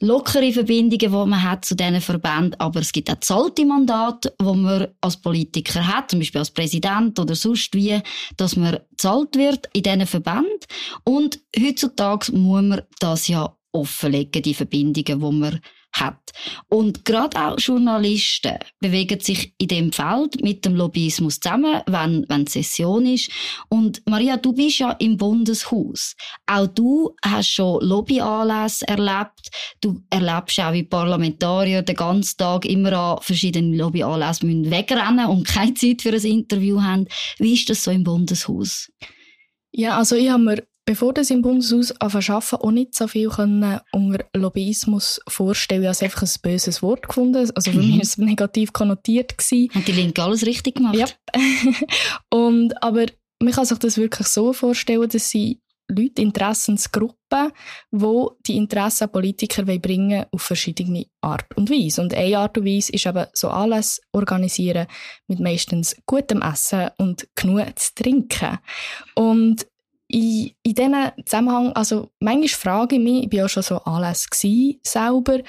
[0.00, 4.54] lockere Verbindungen, die man hat zu diesen Verbänden, aber es gibt auch zahlte Mandate, wo
[4.54, 8.00] man als Politiker hat, zum Beispiel als Präsident oder sonst wie,
[8.36, 10.60] dass man zahlt wird in diesen Verbänden.
[11.04, 15.60] Und heutzutage muss man das ja offenlegen, die Verbindungen, die man
[16.00, 16.32] hat.
[16.68, 22.46] Und gerade auch Journalisten bewegen sich in dem Feld mit dem Lobbyismus zusammen, wenn, wenn
[22.46, 23.30] Session ist.
[23.68, 26.14] Und Maria, du bist ja im Bundeshaus.
[26.46, 29.50] Auch du hast schon Lobbyanlässe erlebt.
[29.80, 35.74] Du erlebst auch, wie Parlamentarier den ganzen Tag immer an verschiedenen Lobbyanlässen wegrennen und keine
[35.74, 37.06] Zeit für ein Interview haben.
[37.38, 38.90] Wie ist das so im Bundeshaus?
[39.72, 43.80] Ja, also ich habe mir Bevor das im Bundeshaus arbeiten, auch nicht so viel können
[43.90, 45.82] unter Lobbyismus vorstellen.
[45.82, 47.50] Ich habe einfach ein böses Wort gefunden.
[47.56, 47.86] Also für mhm.
[47.88, 49.36] mich war es negativ konnotiert.
[49.36, 49.74] Gewesen.
[49.74, 50.96] Hat die Linke alles richtig gemacht?
[50.96, 51.06] Ja.
[52.30, 53.06] Und, aber
[53.42, 57.52] man kann sich das wirklich so vorstellen, dass sie Leute, Interessensgruppen,
[57.90, 62.00] die die Interessen Politiker bringen auf verschiedene Art und Weise.
[62.00, 64.86] Und eine Art und Weise ist eben so alles organisieren
[65.26, 68.58] mit meistens gutem Essen und genug zu trinken.
[69.14, 69.66] Und
[70.08, 74.28] in, in diesem Zusammenhang, also manchmal frage ich mich, ich war ja schon so Anlässe
[74.82, 75.40] selber,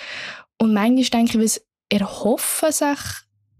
[0.60, 3.00] und manchmal denke ich, was erhoffen sich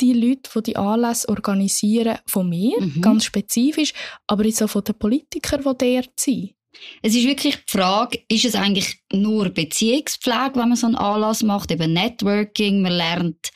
[0.02, 3.02] die Leute, die die Anlässe organisieren, von mir, mhm.
[3.02, 3.94] ganz spezifisch,
[4.28, 6.54] aber jetzt auch von den Politikern, die dort sind.
[7.02, 11.42] Es ist wirklich die Frage, ist es eigentlich nur Beziehungspflege, wenn man so einen Anlass
[11.42, 13.52] macht, eben Networking, man lernt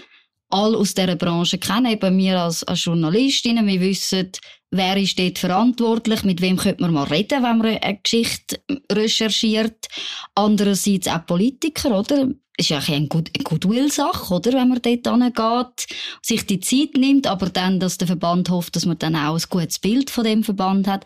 [0.51, 4.31] alle aus dieser Branche kennen, eben wir als, als Journalistinnen, wir wissen,
[4.71, 8.61] wer ist dort verantwortlich, mit wem könnte man mal reden, wenn man eine Geschichte
[8.91, 9.87] recherchiert.
[10.35, 12.29] Andererseits auch Politiker, oder?
[12.57, 14.53] ist ja eine, Good eine Goodwill-Sache, oder?
[14.53, 15.87] Wenn man dort angeht,
[16.21, 19.43] sich die Zeit nimmt, aber dann, dass der Verband hofft, dass man dann auch ein
[19.49, 21.05] gutes Bild von dem Verband hat.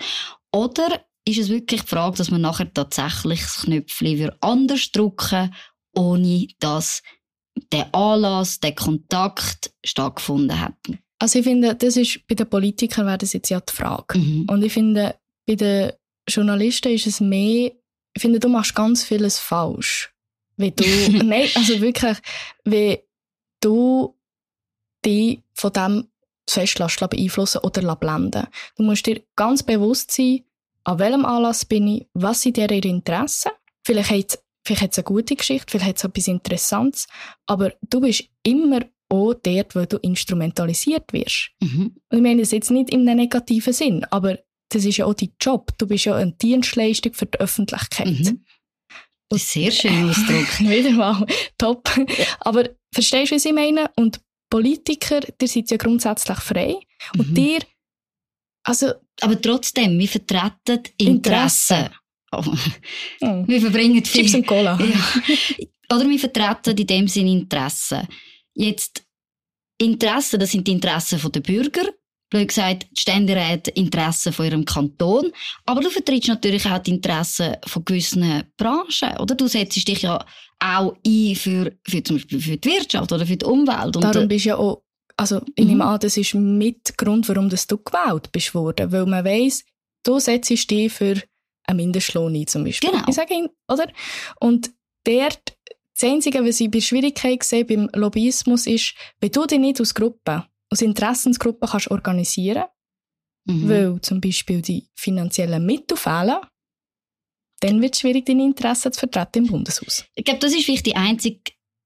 [0.51, 5.53] Oder ist es wirklich die Frage, dass man nachher tatsächlich das Knöpfchen anders drücken
[5.95, 7.01] ohne dass
[7.71, 10.75] der Anlass, der Kontakt stattgefunden hat?
[11.19, 14.17] Also ich finde, das ist, bei den Politikern wäre das jetzt ja die Frage.
[14.17, 14.47] Mhm.
[14.49, 15.15] Und ich finde,
[15.47, 15.91] bei den
[16.27, 17.71] Journalisten ist es mehr,
[18.13, 20.13] ich finde, du machst ganz vieles falsch.
[20.57, 20.83] Wie du,
[21.23, 22.17] nein, also wirklich,
[22.63, 22.99] wie
[23.61, 24.15] du
[25.05, 26.07] dich von dem
[26.49, 30.43] fest beeinflussen oder blenden Du musst dir ganz bewusst sein,
[30.83, 33.51] an welchem Anlass bin ich, was sind ihre Interessen.
[33.83, 37.08] Vielleicht hat vielleicht hat es eine gute Geschichte, vielleicht hat es etwas Interessantes,
[37.45, 41.51] aber du bist immer auch dort, wo du instrumentalisiert wirst.
[41.62, 41.95] Mhm.
[42.10, 45.32] Und ich meine das jetzt nicht im negativen Sinn, aber das ist ja auch dein
[45.39, 45.71] Job.
[45.78, 48.08] Du bist ja eine Dienstleistung für die Öffentlichkeit.
[48.08, 48.43] Mhm.
[49.30, 50.60] Das ist sehr schön Ausdruck.
[50.60, 51.25] Wieder mal,
[51.58, 51.89] top.
[52.39, 53.91] Aber verstehst du, was ich meine?
[53.95, 56.75] Und Politiker, ihr seid ja grundsätzlich frei.
[57.13, 57.19] Mhm.
[57.19, 57.60] Und dir,
[58.63, 58.93] also...
[59.21, 61.78] Aber trotzdem, wir vertreten Interessen.
[61.78, 61.91] Interesse.
[62.38, 63.43] Oh.
[63.48, 64.24] Wir verbringen viel...
[64.24, 64.80] Chips und Cola.
[64.80, 65.95] Ja.
[65.95, 68.08] Oder wir vertreten in dem Sinne Interessen.
[68.54, 69.04] Jetzt
[69.78, 71.89] Interessen, das sind die Interessen der Bürger,
[72.30, 75.32] blöd gesagt, die Ständeräte Interessen von ihrem Kanton.
[75.65, 79.36] Aber du vertrittst natürlich auch die Interessen von gewissen Branchen, oder?
[79.36, 80.26] Du setzt dich ja
[80.60, 83.95] auch ein für, für zum Beispiel für die Wirtschaft oder für die Umwelt.
[83.95, 84.84] Und Darum bist du ja auch,
[85.17, 85.89] also ich nehme mhm.
[85.89, 89.63] an, das ist mit Grund, warum du gewählt bist worden, weil man weiss,
[90.04, 91.21] du setzt dich für
[91.67, 92.91] einen Mindestlohn ein, zum Beispiel.
[92.91, 93.04] Genau.
[93.08, 93.88] Ich sage, oder?
[94.39, 94.71] Und
[95.04, 95.58] dort
[95.93, 99.93] das Einzige, was ich bei Schwierigkeit sehe beim Lobbyismus ist, wenn du dich nicht aus
[99.93, 102.65] Gruppen, aus Interessensgruppen kannst organisieren,
[103.45, 103.69] mhm.
[103.69, 106.38] weil zum Beispiel die finanziellen Mittel fehlen,
[107.62, 110.06] dann wird es schwierig, deine Interessen zu vertreten im Bundeshaus.
[110.15, 111.39] Ich glaube, das ist vielleicht die einzige,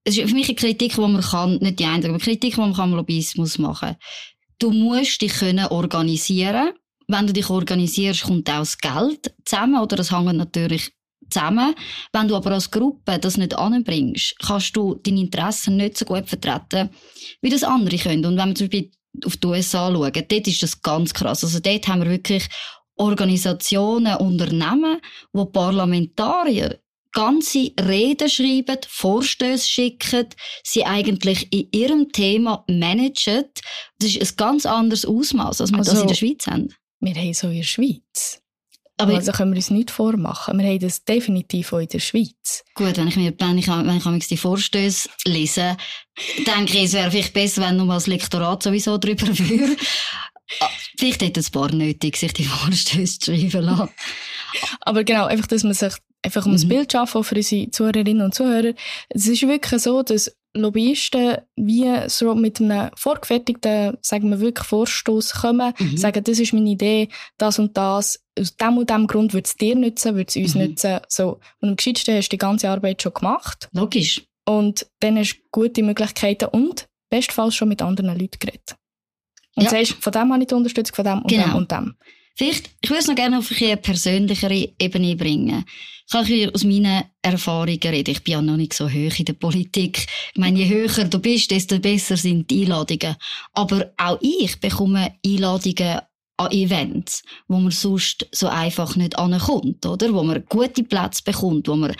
[0.03, 2.55] es ist für mich eine Kritik, die man kann, nicht die einzige, aber eine Kritik,
[2.55, 3.95] die man kann am Lobbyismus machen
[4.57, 6.73] Du musst dich können organisieren.
[7.09, 10.91] Wenn du dich organisierst, kommt auch das Geld zusammen, oder das hängt natürlich
[11.27, 11.73] zusammen.
[12.13, 16.29] Wenn du aber als Gruppe das nicht anbringst, kannst du deine Interessen nicht so gut
[16.29, 16.91] vertreten,
[17.41, 18.25] wie das andere können.
[18.25, 18.91] Und wenn wir zum Beispiel
[19.25, 21.43] auf die USA schauen, dort ist das ganz krass.
[21.43, 22.47] Also dort haben wir wirklich
[22.95, 25.01] Organisationen, Unternehmen,
[25.33, 26.79] wo Parlamentarier
[27.11, 30.27] ganze Reden schreiben, Vorstöße schicken,
[30.63, 33.45] sie eigentlich in ihrem Thema managen.
[33.97, 36.69] Das ist ein ganz anderes Ausmaß, als wir also, das in der Schweiz haben.
[36.99, 38.41] Wir haben so in der Schweiz
[38.97, 40.59] Aber also können wir uns nicht vormachen.
[40.59, 42.63] Wir haben das definitiv auch in der Schweiz.
[42.75, 45.77] Gut, wenn ich mir, wenn ich, wenn ich die Vorstöße lese,
[46.45, 49.77] denke ich, es wäre vielleicht besser, wenn nur das Lektorat sowieso drüber würde.
[50.97, 53.89] Vielleicht hätte es paar nötig, sich die Vorstöße zu schreiben lassen.
[54.81, 56.59] Aber genau, einfach, dass man sich einfach um mhm.
[56.59, 58.73] ein Bild schaffen für unsere Zuhörerinnen und Zuhörer.
[59.09, 65.33] Es ist wirklich so, dass Lobbyisten wie so mit einem vorgefertigten, sagen wir wirklich Vorstoß
[65.33, 65.97] kommen, mhm.
[65.97, 69.55] sagen, das ist meine Idee, das und das, aus dem und dem Grund wird es
[69.55, 70.61] dir nützen, wird es uns mhm.
[70.61, 70.99] nützen.
[71.07, 71.39] So.
[71.61, 73.69] Und am gescheitsten hast du die ganze Arbeit schon gemacht.
[73.73, 74.23] Logisch.
[74.45, 78.75] Und dann hast du gute Möglichkeiten und bestenfalls schon mit anderen Leuten geredet.
[79.55, 79.69] Und ja.
[79.69, 81.45] sagst, von dem habe ich die Unterstützung, von dem und genau.
[81.45, 81.95] dem und dem.
[82.39, 85.65] Vielleicht, ich würde es noch gerne auf eine persönlichere Ebene bringen.
[86.07, 88.11] Ich kann hier aus meinen Erfahrungen reden.
[88.11, 90.07] Ich bin ja noch nicht so hoch in der Politik.
[90.31, 93.17] Ich meine, je höher du bist, desto besser sind die Einladungen.
[93.51, 95.99] Aber auch ich bekomme Einladungen
[96.37, 100.13] an Events, wo man sonst so einfach nicht ankommt, oder?
[100.13, 101.93] Wo man gute Plätze bekommt, wo man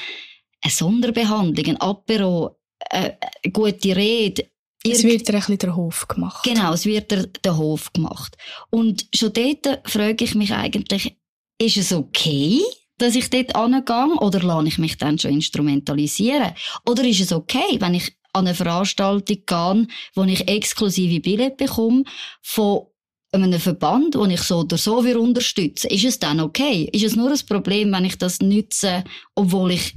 [0.62, 2.58] eine Sonderbehandlung, ein Apero,
[2.92, 3.12] äh,
[3.44, 4.46] eine gute Rede,
[4.84, 6.44] es wird dir ein bisschen der Hof gemacht.
[6.44, 8.38] Genau, es wird dir der Hof gemacht.
[8.70, 11.18] Und schon dort frage ich mich eigentlich,
[11.62, 12.62] ist es okay,
[12.98, 16.54] dass ich dort angehe oder lasse ich mich dann schon instrumentalisieren?
[16.86, 22.04] Oder ist es okay, wenn ich an eine Veranstaltung gehe, wo ich exklusive Billett bekomme
[22.42, 22.84] von
[23.32, 26.90] einem Verband, den ich so oder so unterstütze, ist es dann okay?
[26.92, 29.04] Ist es nur ein Problem, wenn ich das nütze,
[29.36, 29.96] obwohl ich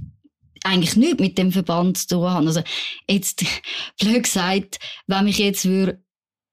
[0.65, 2.47] eigentlich nichts mit dem Verband zu tun haben.
[2.47, 2.63] Also,
[3.09, 3.45] jetzt,
[4.01, 6.03] blöd gesagt, wenn mich jetzt würde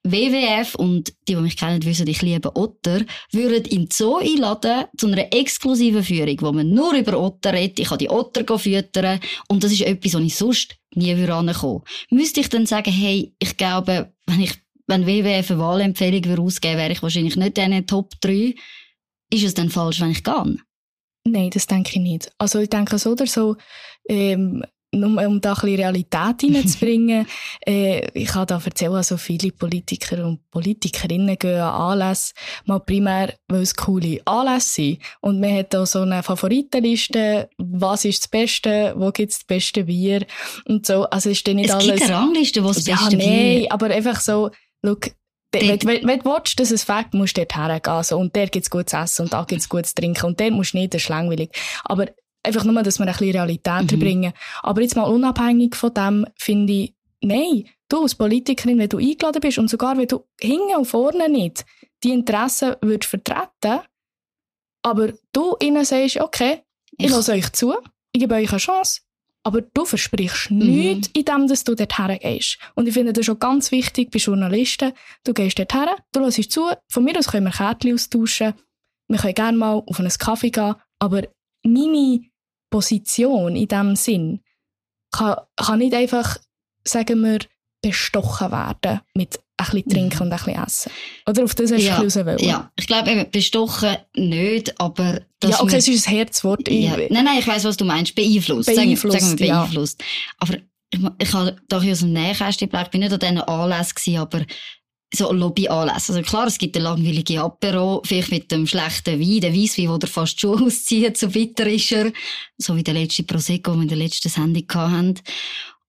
[0.04, 5.08] WWF und die, die mich kennen, wissen, ich liebe Otter, würden in Zoo einladen zu
[5.08, 7.80] einer exklusiven Führung, wo man nur über Otter redet.
[7.80, 9.20] Ich kann die Otter füttern
[9.50, 13.58] und das ist etwas, was ich sonst nie ankommen Müsste ich dann sagen, hey, ich
[13.58, 14.54] glaube, wenn ich,
[14.88, 18.56] wenn WWF eine Wahlempfehlung würde ausgeben, wäre ich wahrscheinlich nicht in den Top 3.
[19.32, 20.58] Ist es dann falsch, wenn ich gehe?
[21.26, 22.32] Nein, das denke ich nicht.
[22.38, 23.58] Also ich denke so oder so,
[24.10, 27.28] ähm, um, um da ein bisschen Realität reinzubringen,
[27.66, 32.34] äh, ich habe da erzählen, also viele Politiker und Politikerinnen gehen an Anlässe,
[32.66, 35.00] mal primär, weil es coole Anlässe sind.
[35.22, 39.46] Und man hat da so eine Favoritenliste, was ist das Beste, wo gibt es das
[39.46, 40.26] beste Bier
[40.66, 41.04] und so.
[41.04, 41.88] Also ist dann nicht es alles...
[41.88, 43.72] Es gibt eine Rangliste, wo es ja, beste nee, Bier...
[43.72, 44.50] aber einfach so,
[44.82, 45.12] look,
[45.52, 47.94] wenn, wenn, wenn du willst, dass es fängt, musst du dort hergehen.
[47.94, 50.28] Also, und der gibt's gutes Essen und da gibt's gutes Trinken.
[50.28, 51.50] Und der musst du nicht, das ist langweilig.
[51.86, 52.06] Aber
[52.44, 54.00] einfach nur, dass wir ein bisschen Realität mhm.
[54.00, 54.34] bringen.
[54.62, 59.42] Aber jetzt mal unabhängig von dem, finde ich, nein, du als Politikerin, wenn du eingeladen
[59.42, 61.66] bist und sogar wenn du hinten und vorne nicht
[62.04, 63.82] die Interessen würdest vertreten,
[64.84, 66.62] aber du ihnen sagst, okay,
[66.98, 67.76] ich, höre euch zu,
[68.14, 69.02] ich gebe euch eine Chance,
[69.44, 70.58] aber du versprichst mhm.
[70.60, 72.58] nichts, indem dass du dort hergehst.
[72.76, 74.94] Und ich finde das schon ganz wichtig bei Journalisten.
[75.24, 78.54] Du gehst dort her, du hörst zu, von mir aus können wir Kärtchen austauschen,
[79.08, 81.24] wir können gerne mal auf einen Kaffee gehen, aber
[81.64, 82.22] meine
[82.70, 84.42] Position in diesem Sinn
[85.12, 86.38] kann, kann nicht einfach,
[86.86, 87.40] sagen wir,
[87.82, 90.22] bestochen werden mit ein bisschen trinken mhm.
[90.22, 90.92] und ein bisschen essen.
[91.28, 92.40] Oder auf das hast ja, du wollen?
[92.40, 95.22] Ja, ich glaube bestochen nicht, aber...
[95.44, 96.70] Ja, okay, es ist ein Herzwort.
[96.70, 98.16] Ja, nein, nein, ich weiss, was du meinst.
[98.16, 98.74] Beeinflusst.
[98.74, 100.02] Beeinflusst, sagen, wir beeinflusst.
[100.02, 100.08] Ja.
[100.40, 100.58] Aber
[100.92, 104.46] ich, ich habe doch aus dem Nähkästchen ich bin nicht an diesen Anlässen aber
[105.14, 106.14] so Lobby-Anlässe.
[106.14, 110.10] Also klar, es gibt eine langweilige Apero, vielleicht mit dem schlechten Wein, der Weisswein, der
[110.10, 112.12] fast Schuhe auszieht, so bitter ist er.
[112.58, 115.20] So wie der letzte Prosecco, den wir in der letzten Sendung hatten.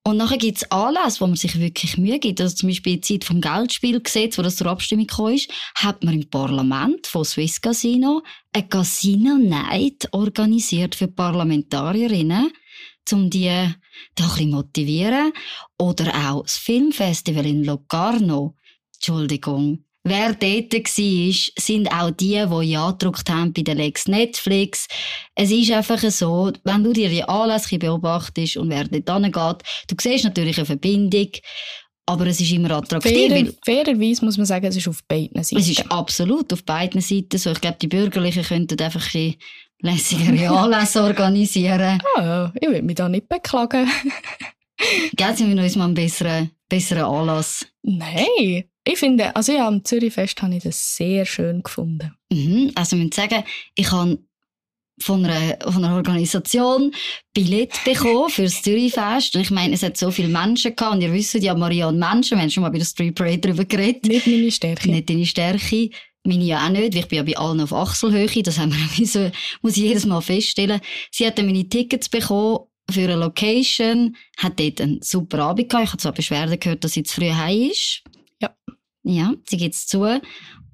[0.03, 2.41] Und nachher gibt's Anlässe, wo man sich wirklich Mühe gibt.
[2.41, 6.15] Also zum Beispiel die Zeit vom Geldspielgesetz, wo das zur Abstimmung kam, ist, hat man
[6.15, 8.23] im Parlament von Swiss Casino
[8.55, 12.51] ein Casino Night organisiert für Parlamentarierinnen,
[13.13, 13.45] um die
[14.15, 15.33] da ein bisschen motivieren.
[15.79, 18.57] Oder auch das Filmfestival in Locarno.
[19.01, 19.85] Entschuldigung.
[20.03, 24.89] Wer dort war, sind auch die, die ja gedruckt haben bei der Lex Netflix.
[25.35, 29.97] Es ist einfach so, wenn du dir die Anlässe beobachtest und wer dort hingeht, du
[30.01, 31.29] siehst natürlich eine Verbindung,
[32.07, 33.13] aber es ist immer attraktiv.
[33.13, 35.61] Fairer, fairerweise muss man sagen, es ist auf beiden Seiten.
[35.61, 37.51] Es ist absolut auf beiden Seiten so.
[37.53, 39.35] Ich glaube, die Bürgerlichen könnten einfach ein
[39.81, 42.03] lässigere Anlässe organisieren.
[42.17, 43.89] Ah, ich will mich da nicht beklagen.
[45.15, 47.67] Gell, sind wir uns mal einen besseren, besseren Anlass?
[47.83, 48.65] Nein.
[48.93, 52.13] Ich finde, also ja, am Zürichfest habe ich das sehr schön gefunden.
[52.33, 53.45] Mhm, also ich muss sagen,
[53.77, 54.19] ich habe
[55.01, 56.93] von einer, von einer Organisation
[57.33, 59.37] Billett bekommen für das Zürichfest.
[59.37, 60.97] Und ich meine, es hat so viele Menschen gehabt.
[60.97, 63.65] Und ihr wisst ja, Marianne Menschen, wir haben schon mal bei der Street Parade darüber
[63.65, 64.07] geredet.
[64.07, 64.91] Nicht meine Stärke.
[64.91, 65.91] Nicht deine Stärke.
[66.25, 68.43] Meine ja auch nicht, weil ich bin ja bei allen auf Achselhöhe.
[68.43, 69.31] Das haben wir so,
[69.63, 70.81] muss ich jedes Mal feststellen.
[71.13, 75.85] Sie hat dann meine Tickets bekommen für eine Location, hat dort einen super Abend gehabt.
[75.85, 78.03] Ich habe zwar Beschwerden gehört, dass sie zu früh heim ist.
[79.03, 79.35] Ja.
[79.49, 80.21] Sie gibt es zu.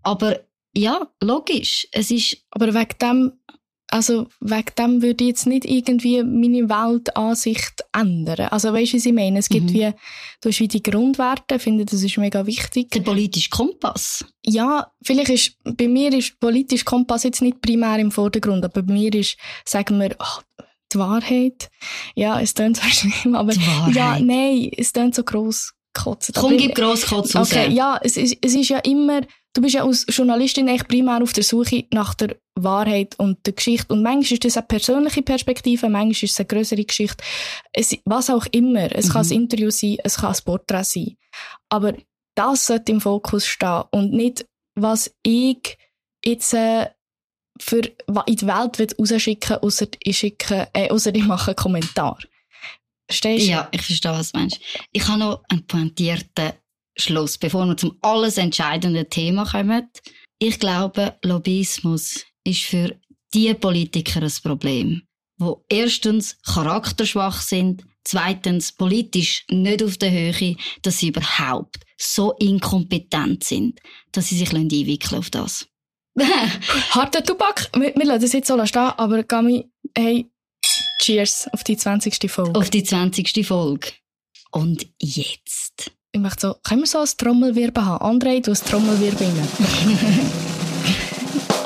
[0.02, 0.40] Aber
[0.74, 1.86] ja, logisch.
[1.92, 2.38] Es ist.
[2.50, 3.32] Aber wegen dem
[3.88, 8.48] also wegen dem würde ich jetzt nicht irgendwie meine Weltansicht ändern.
[8.50, 9.38] Also weißt du, was ich meine?
[9.38, 9.74] Es gibt Mhm.
[9.74, 9.92] wie,
[10.40, 12.90] du hast wie die Grundwerte, ich finde, das ist mega wichtig.
[12.90, 14.24] Der politische Kompass.
[14.44, 18.92] Ja, vielleicht ist, bei mir ist politisch Kompass jetzt nicht primär im Vordergrund, aber bei
[18.92, 20.42] mir ist, sagen wir, ach,
[20.92, 21.70] die Wahrheit.
[22.16, 23.60] Ja, es klingt so schlimm, aber Die
[23.92, 26.32] ja, nein, es klingt so gross gekotzt.
[26.34, 27.50] Komm, gib Grosskotz raus.
[27.50, 29.22] Okay, ja, es ist, es ist ja immer,
[29.54, 33.54] du bist ja als Journalistin echt primär auf der Suche nach der Wahrheit und der
[33.54, 33.92] Geschichte.
[33.92, 37.24] Und manchmal ist das eine persönliche Perspektive, manchmal ist es eine größere Geschichte.
[37.72, 38.94] Es, was auch immer.
[38.94, 39.32] Es kann Mhm.
[39.32, 41.16] ein Interview sein, es kann ein Porträt sein.
[41.68, 41.94] Aber
[42.34, 45.78] das sollte im Fokus stehen und nicht, was ich
[46.24, 46.86] jetzt äh,
[47.58, 47.80] für
[48.26, 52.18] in die Welt will rausschicken außer ich, schicke, äh, ausser ich mache einen Kommentar.
[53.08, 53.50] Verstehst du?
[53.50, 54.60] Ja, ich verstehe, was du meinst.
[54.92, 56.52] Ich habe noch einen pointierten
[56.96, 59.88] Schluss, bevor wir zum alles entscheidenden Thema kommen.
[60.38, 62.98] Ich glaube, Lobbyismus ist für
[63.32, 65.02] die Politiker ein Problem,
[65.38, 73.44] wo erstens charakterschwach sind, zweitens politisch nicht auf der Höhe, dass sie überhaupt so inkompetent
[73.44, 73.80] sind,
[74.12, 75.66] dass sie sich einwickeln auf das.
[76.90, 77.70] Harter Tubak.
[77.74, 80.30] Wir, wir lassen das jetzt so stehen, aber Gami, hey,
[81.00, 82.30] cheers auf die 20.
[82.30, 82.58] Folge.
[82.58, 83.46] auf die 20.
[83.46, 83.92] Folge.
[84.50, 85.92] Und jetzt.
[86.12, 88.20] Ich möchte so, können wir so ein Trommelwirbel haben?
[88.20, 89.30] André, du hast Trommelwirbel.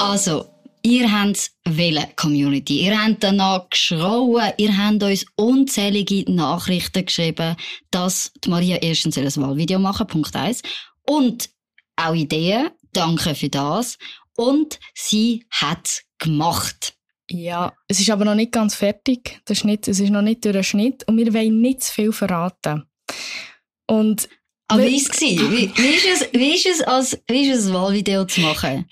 [0.00, 0.46] Also,
[0.82, 2.86] ihr habt wählen, Community.
[2.86, 7.54] Ihr habt danach geschrauen, ihr habt uns unzählige Nachrichten geschrieben,
[7.90, 10.62] dass die Maria erstens ein Wahlvideo machen, Punkt eins
[11.02, 11.50] Und
[11.96, 13.98] auch Ideen, danke für das.
[14.36, 16.94] Und sie hat gemacht.
[17.32, 19.40] Ja, es ist aber noch nicht ganz fertig.
[19.48, 22.12] Der Schnitt, es ist noch nicht durch den Schnitt und wir wollen nicht zu viel
[22.12, 22.84] verraten.
[23.86, 24.28] Und
[24.66, 25.20] Aber wie war es?
[25.20, 28.88] Wie, wie ist es, wie ist es, als, wie ist es, ein Wahlvideo zu machen?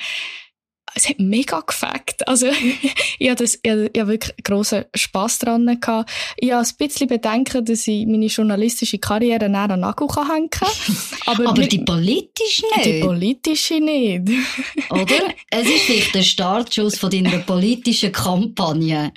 [0.94, 2.26] Es hat mega gefällt.
[2.26, 2.46] Also,
[3.18, 5.66] ich hatte, ich ich wirklich grossen Spass dran.
[5.80, 6.10] Gehabt.
[6.36, 10.68] Ich habe ein bisschen Bedenken, dass ich meine journalistische Karriere näher an Nagel hängen kann.
[11.26, 14.28] Aber, Aber wir- die politisch die nicht, politische nicht.
[14.90, 15.34] oder?
[15.50, 19.12] Es ist vielleicht der Startschuss von deiner politischen Kampagne.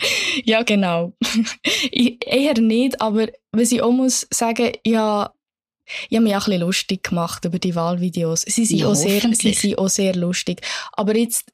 [0.45, 1.13] Ja, genau.
[1.91, 5.31] ich, eher nicht, aber was ich auch muss sagen, ja,
[6.09, 8.43] ich habe mich auch ein bisschen lustig gemacht über die Wahlvideos.
[8.47, 10.61] Sie sind, Ja, auch, sehr, sie sind auch sehr lustig.
[10.93, 11.45] Aber jetzt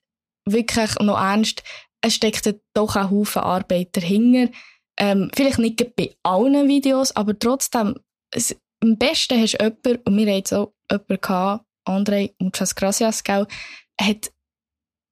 [0.52, 1.64] wirklich noch ernst,
[2.02, 4.52] es steckt doch ein Haufen Arbeit dahinter.
[5.00, 7.96] Ähm, vielleicht nicht bei allen Videos, aber trotzdem,
[8.32, 12.76] es, am besten hast du jemanden, und wir hatten jetzt auch jemanden gehabt, André, muchas
[12.76, 13.48] gracias, gell,
[14.00, 14.32] hat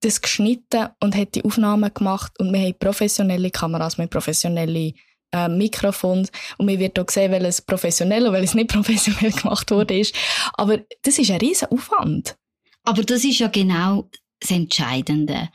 [0.02, 4.93] das geschnitten und hat die Aufnahmen gemacht und wir haben professionelle Kameras, wir haben professionelle
[5.32, 10.02] äh, Mikrofone und wir wird auch sehen, welches professionell und welches nicht professionell gemacht wurde.
[10.54, 12.36] Aber das ist ein riesen Aufwand.
[12.84, 14.08] Aber das ist ja genau
[14.39, 15.50] das Entscheidende.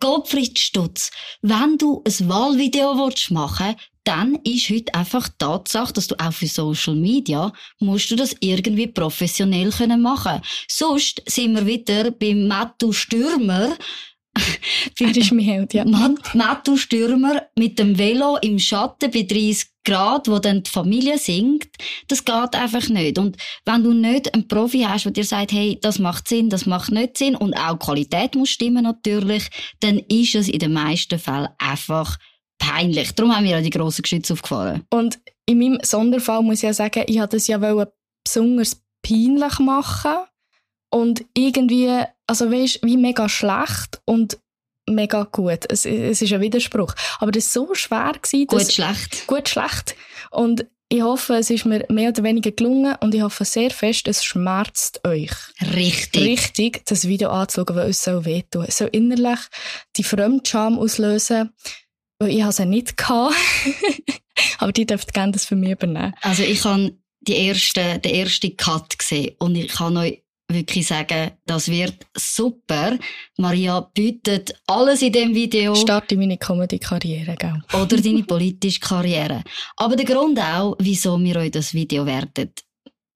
[0.00, 1.10] Gottfried Stutz,
[1.42, 6.32] wenn du ein Wahlvideo willst machen dann ist heute einfach die Tatsache, dass du auch
[6.32, 10.40] für Social Media musst du das irgendwie professionell können machen.
[10.68, 13.76] Sonst sind wir wieder beim Mattu Stürmer.
[14.98, 15.84] Er ist mein Held, ja.
[15.86, 21.16] Matt, Mattu Stürmer mit dem Velo im Schatten bei 30 Grad, wo dann die Familie
[21.16, 21.68] singt,
[22.08, 23.18] das geht einfach nicht.
[23.18, 26.66] Und wenn du nicht einen Profi hast, der dir sagt, hey, das macht Sinn, das
[26.66, 29.48] macht nicht Sinn und auch die Qualität muss stimmen natürlich,
[29.80, 32.18] dann ist es in den meisten Fällen einfach
[32.58, 33.12] peinlich.
[33.12, 34.82] Darum haben wir ja die grossen Geschütze aufgefahren.
[34.90, 37.58] Und in meinem Sonderfall muss ich ja sagen, ich wollte das ja
[38.24, 40.16] besonders peinlich machen
[40.96, 44.38] und irgendwie, also weißt, wie mega schlecht und
[44.88, 45.66] mega gut.
[45.68, 46.94] Es, es ist ein Widerspruch.
[47.18, 49.26] Aber das war so schwer, gewesen, Gut, schlecht.
[49.26, 49.94] gut schlecht.
[50.30, 54.08] Und ich hoffe, es ist mir mehr oder weniger gelungen und ich hoffe sehr fest,
[54.08, 55.32] es schmerzt euch.
[55.74, 56.22] Richtig.
[56.22, 58.64] Richtig, das Video anzuschauen, weil es so wehtun.
[58.66, 59.40] Es soll innerlich
[59.96, 61.50] die Fremdscham auslösen,
[62.18, 63.34] weil ich es nicht hatte.
[64.58, 66.14] Aber die dürft gerne das für mich übernehmen.
[66.22, 71.32] Also ich habe die erste, den ersten Cut gesehen und ich kann euch wirklich sagen,
[71.44, 72.98] das wird super.
[73.38, 77.62] Maria bietet alles in dem Video Starte meine Comedy-Karriere, gell?
[77.72, 79.42] oder deine politische Karriere.
[79.76, 82.52] Aber der Grund auch, wieso wir euch das Video werden,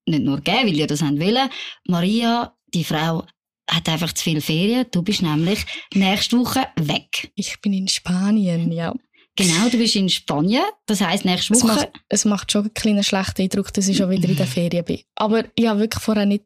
[0.07, 1.49] nicht nur geben, weil ihr das haben wollen.
[1.87, 3.25] Maria, die Frau,
[3.71, 4.87] hat einfach zu viel Ferien.
[4.91, 5.65] Du bist nämlich
[5.95, 7.31] nächste Woche weg.
[7.37, 8.93] Ich bin in Spanien, ja.
[9.37, 10.65] Genau, du bist in Spanien.
[10.87, 11.75] Das heisst, nächste Es Woche.
[11.75, 14.85] macht, es macht schon einen kleinen schlechten Eindruck, dass ich schon wieder in der Ferien
[14.85, 15.01] bin.
[15.15, 16.45] Aber ich habe wirklich vorher nicht...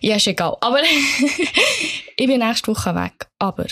[0.00, 0.56] Ja, ist egal.
[0.60, 0.80] Aber
[2.16, 3.28] ich bin nächste Woche weg.
[3.38, 3.66] Aber,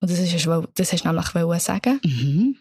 [0.00, 0.32] und das, ist,
[0.74, 1.08] das hast du
[1.38, 2.56] nämlich sagen, Mhm.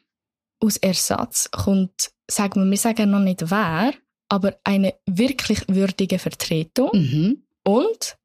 [0.59, 3.93] aus Ersatz kommt, sagen wir, wir sagen noch nicht wer,
[4.29, 6.89] aber eine wirklich würdige Vertretung.
[6.93, 7.43] Mhm.
[7.65, 8.17] Und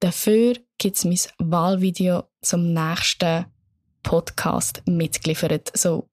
[0.00, 3.46] dafür gibt es mein Wahlvideo zum nächsten
[4.02, 6.08] Podcast mitgeliefert, so,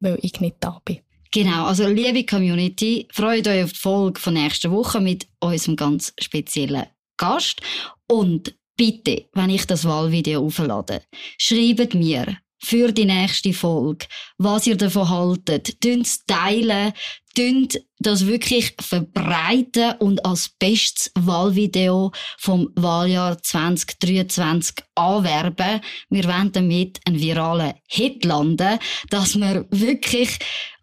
[0.00, 1.00] weil ich nicht da bin.
[1.34, 6.12] Genau, also liebe Community, freut euch auf die Folge von nächster Woche mit unserem ganz
[6.20, 6.84] speziellen
[7.16, 7.60] Gast.
[8.08, 11.02] Und bitte, wenn ich das Wahlvideo auflade,
[11.38, 14.06] schreibt mir für die nächste Folge,
[14.38, 15.84] was ihr davon haltet.
[15.84, 16.92] Es teilen,
[17.34, 25.80] tönt das wirklich verbreiten und als bestes Wahlvideo vom Wahljahr 2023 anwerben.
[26.10, 28.78] Wir wollen damit einen viralen Hit landen,
[29.10, 30.38] dass wir wirklich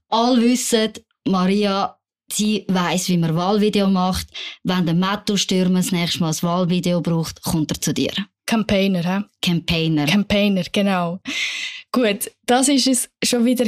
[0.09, 0.93] alle wissen,
[1.25, 1.98] Maria
[2.32, 4.27] Sie weiss, wie man Wahlvideo macht.
[4.63, 8.11] Wenn der Matto-Stürmer das nächste Mal ein Wahlvideo braucht, kommt er zu dir.
[8.45, 9.21] Campaigner, hä?
[9.41, 10.05] Campaigner.
[10.07, 11.19] Campaigner, genau.
[11.91, 13.65] Gut, das ist es schon wieder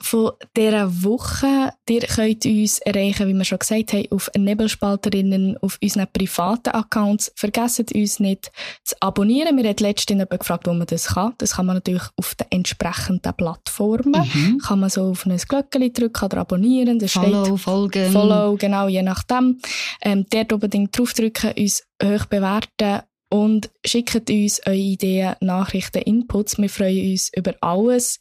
[0.00, 1.72] von dieser Woche.
[1.88, 7.30] Ihr könnt uns erreichen, wie wir schon gesagt haben, auf Nebelspalterinnen, auf unseren privaten Accounts.
[7.36, 8.50] Vergesst uns nicht
[8.82, 9.56] zu abonnieren.
[9.56, 11.34] Wir haben letztens gefragt, wo man das kann.
[11.38, 14.28] Das kann man natürlich auf den entsprechenden Plattformen.
[14.34, 14.58] Mhm.
[14.58, 16.98] Kann man so auf ein Glöckchen drücken oder abonnieren.
[16.98, 18.12] Das Follow, steht, folgen.
[18.12, 19.60] Follow, genau, je nachdem.
[20.02, 23.02] Ähm, dort unbedingt draufdrücken, uns hoch bewerten
[23.34, 26.56] und schickt uns eure Ideen, Nachrichten, Inputs.
[26.56, 28.20] Wir freuen uns über alles.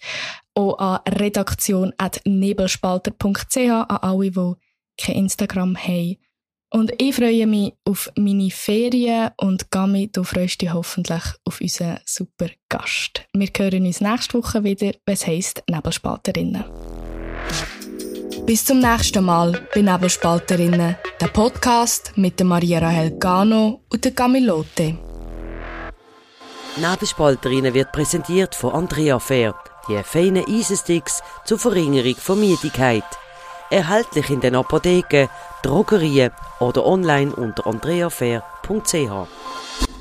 [0.56, 4.54] Auch an redaktion.nebelspalter.ch, an alle, die
[4.98, 6.18] kein Instagram haben.
[6.72, 12.00] Und ich freue mich auf meine Ferien und Gami, du freust dich hoffentlich auf unseren
[12.06, 13.28] super Gast.
[13.34, 16.64] Wir hören uns nächste Woche wieder, was heisst Nebelspalterinnen.
[18.46, 24.12] Bis zum nächsten Mal bei Nebelspalterinnen, der Podcast mit der Maria Rahel Gano und der
[24.12, 24.98] Camilote.
[26.76, 29.56] Nebelspalterinnen wird präsentiert von Andrea Fair,
[29.88, 33.06] die feinen Eisensticks zur Verringerung von Müdigkeit.
[33.70, 35.30] Erhältlich in den Apotheken,
[35.64, 39.93] Drogerien oder online unter andreafair.ch.